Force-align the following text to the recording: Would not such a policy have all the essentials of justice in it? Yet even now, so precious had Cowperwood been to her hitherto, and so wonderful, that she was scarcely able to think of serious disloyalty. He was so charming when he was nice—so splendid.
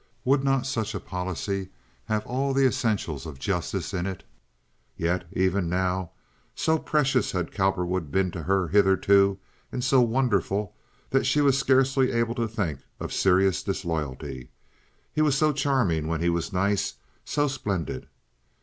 Would 0.25 0.43
not 0.43 0.65
such 0.65 0.95
a 0.95 0.99
policy 0.99 1.69
have 2.05 2.25
all 2.25 2.55
the 2.55 2.65
essentials 2.65 3.27
of 3.27 3.37
justice 3.37 3.93
in 3.93 4.07
it? 4.07 4.23
Yet 4.97 5.27
even 5.31 5.69
now, 5.69 6.09
so 6.55 6.79
precious 6.79 7.33
had 7.33 7.51
Cowperwood 7.51 8.09
been 8.09 8.31
to 8.31 8.41
her 8.41 8.69
hitherto, 8.69 9.37
and 9.71 9.83
so 9.83 10.01
wonderful, 10.01 10.73
that 11.11 11.27
she 11.27 11.39
was 11.39 11.59
scarcely 11.59 12.11
able 12.13 12.33
to 12.33 12.47
think 12.47 12.79
of 12.99 13.13
serious 13.13 13.61
disloyalty. 13.61 14.49
He 15.13 15.21
was 15.21 15.37
so 15.37 15.53
charming 15.53 16.07
when 16.07 16.21
he 16.21 16.29
was 16.31 16.51
nice—so 16.51 17.47
splendid. 17.47 18.07